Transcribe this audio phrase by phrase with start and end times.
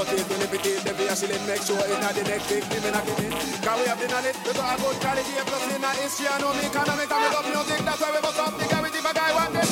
[0.00, 1.12] But if we limitate the veil,
[1.46, 3.32] make sure it's not the next thing women are getting.
[3.60, 4.36] Can we have the knowledge?
[4.46, 7.84] We talk about quality, plus in our history, I know me and we love music,
[7.84, 9.69] that's why we bust up the guarantee for guy one day.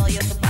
[0.00, 0.43] all your support.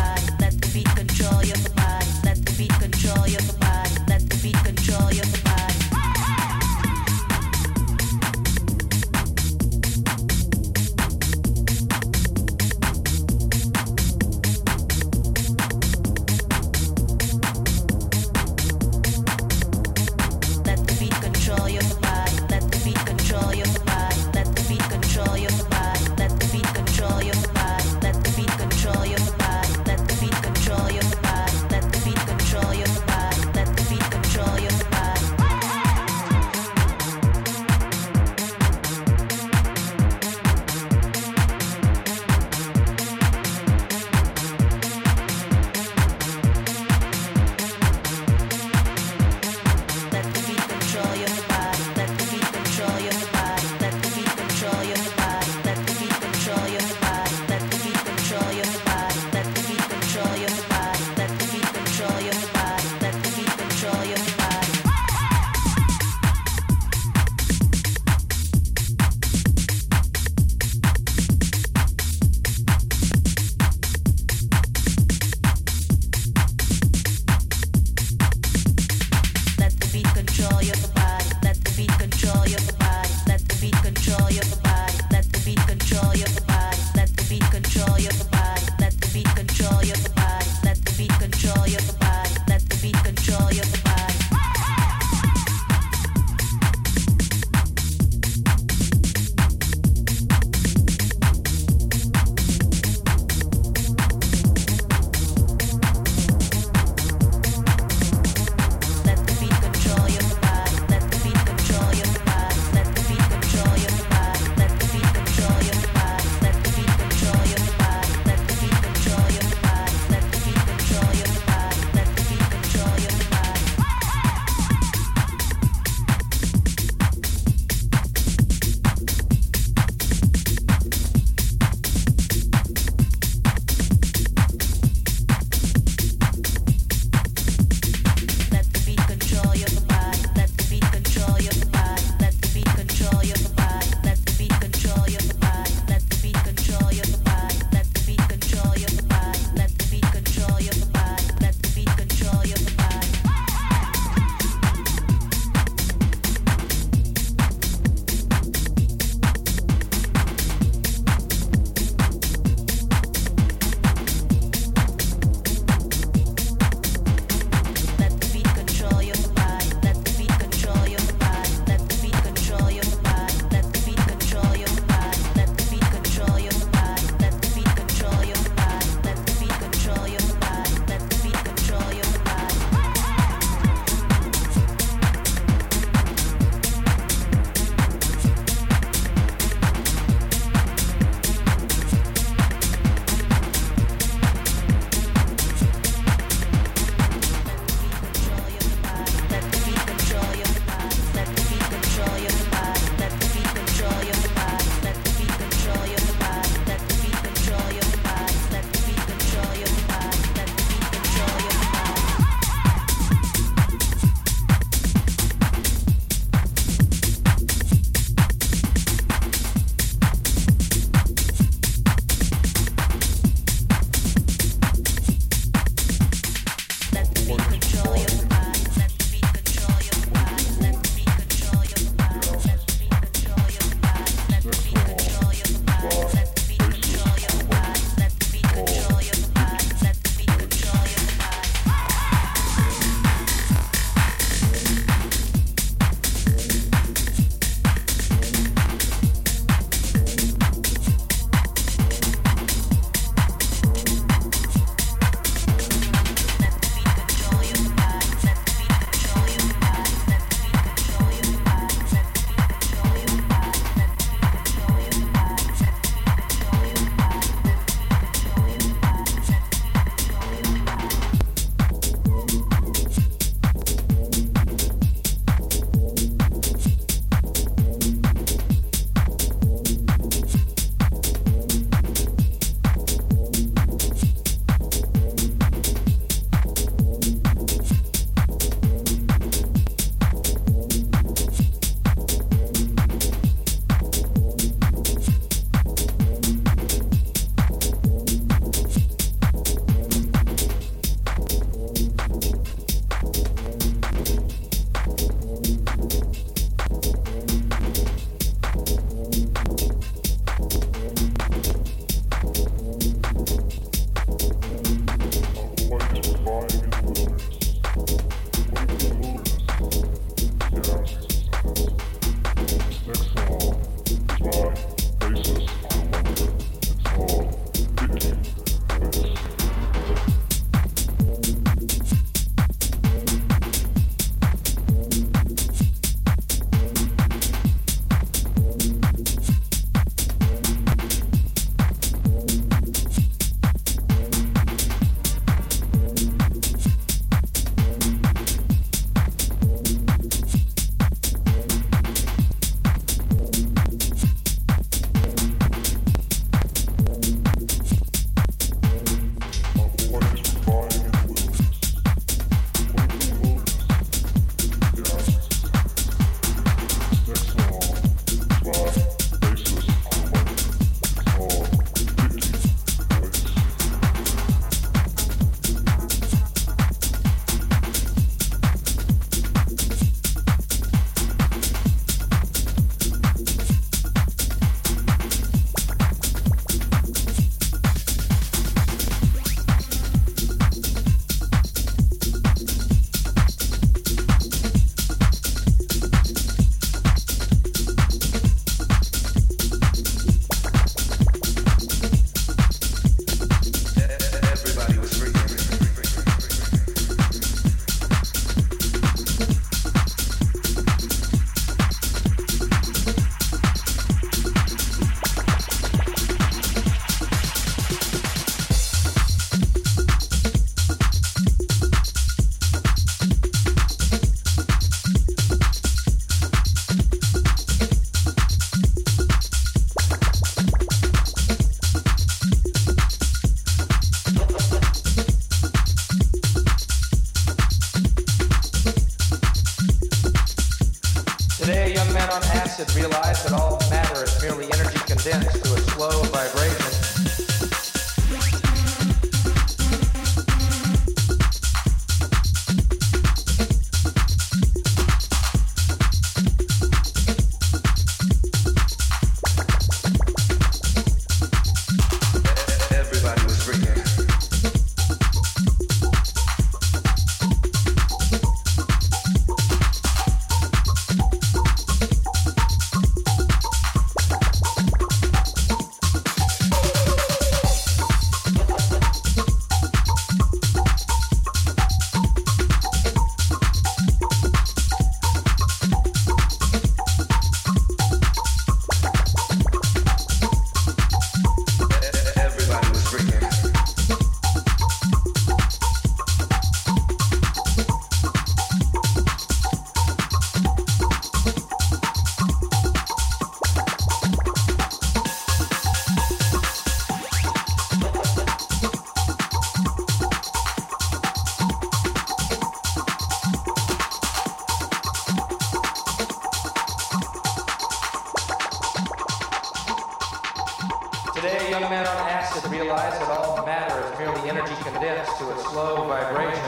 [522.74, 526.42] realize that all matter is merely energy condensed to a slow vibration,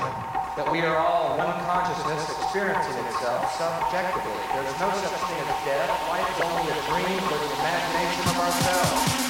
[0.59, 4.35] that we are all one consciousness experiencing itself subjectively.
[4.51, 5.91] There's no such thing as death.
[6.11, 9.26] Life is only a dream for the imagination of ourselves.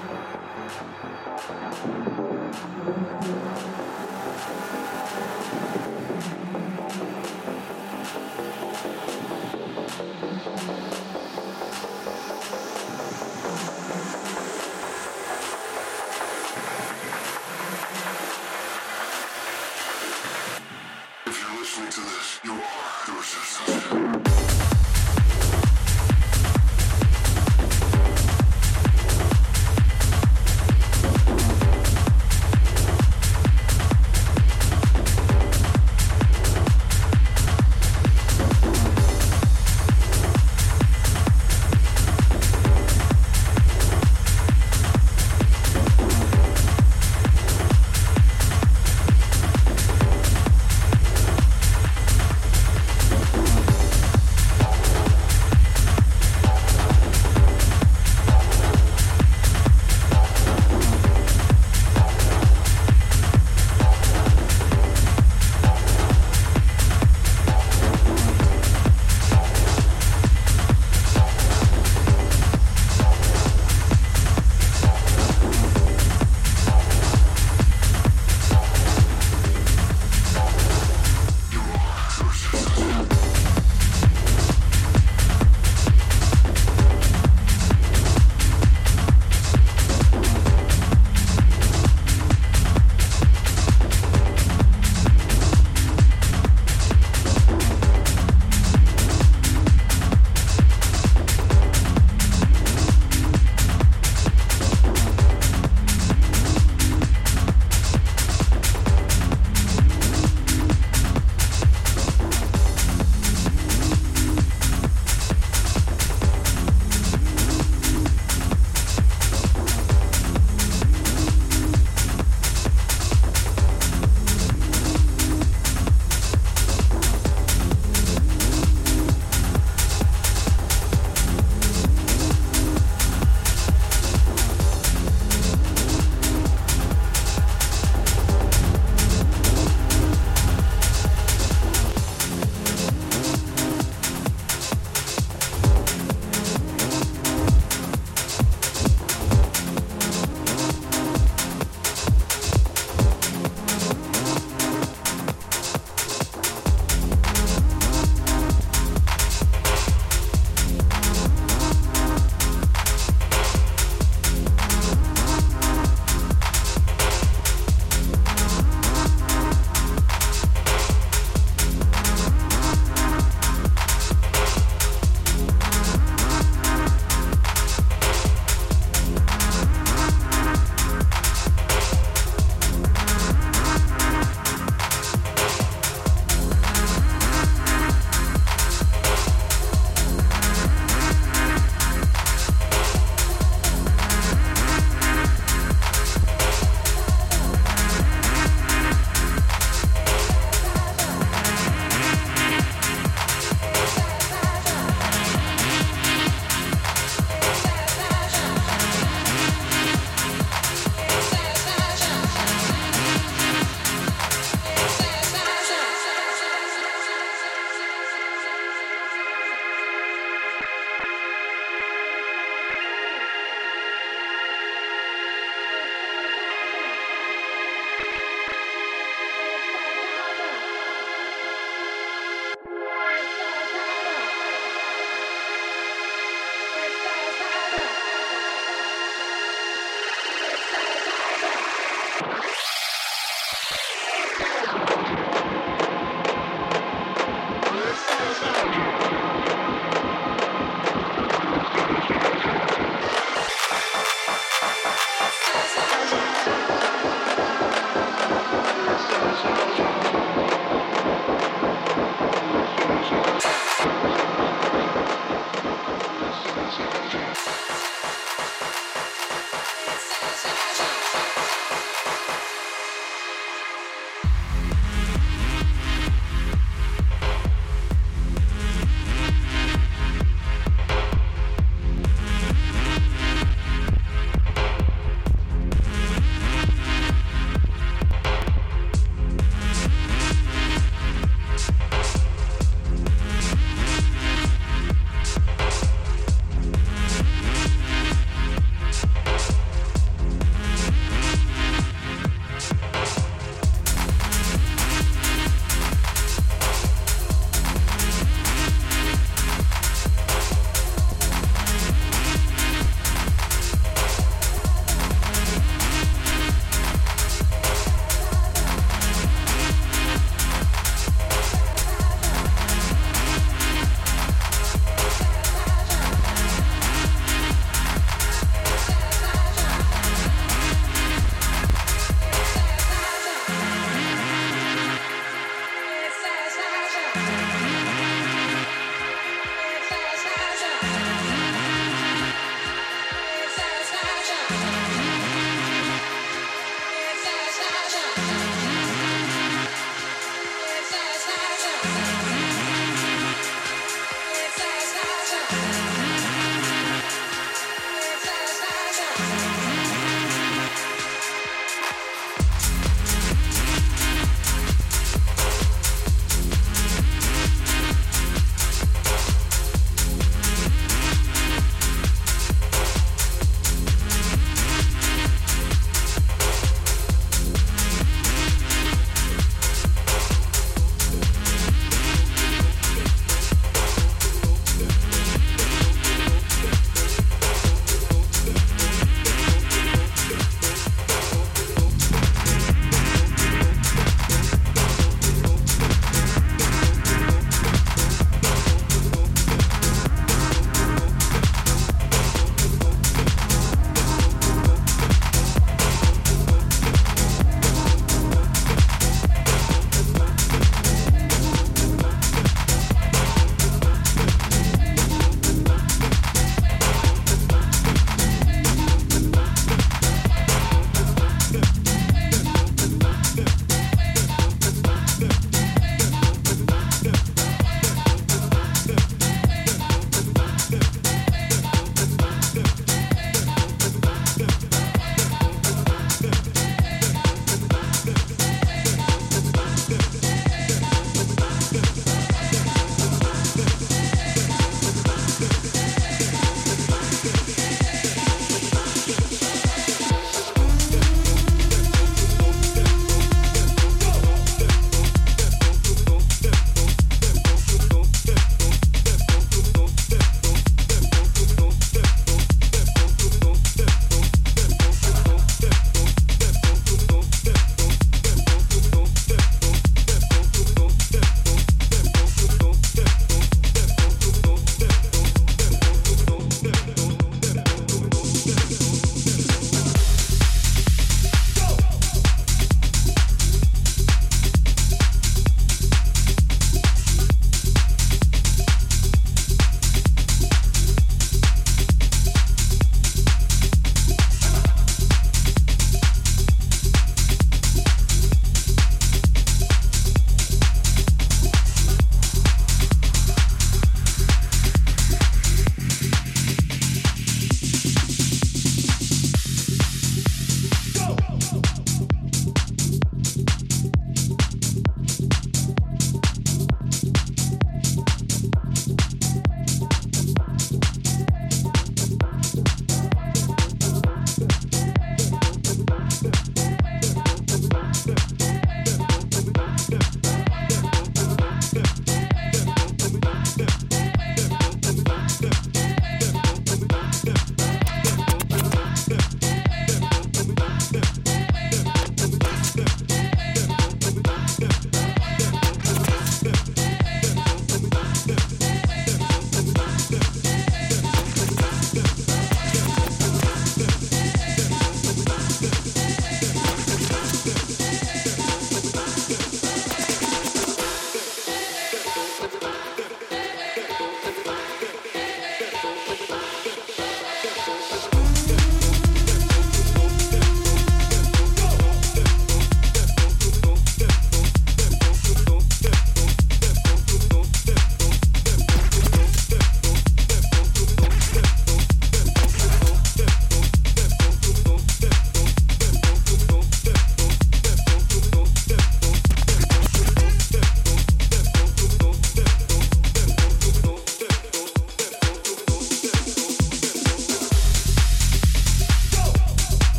[0.00, 0.12] Thank
[8.64, 8.69] you.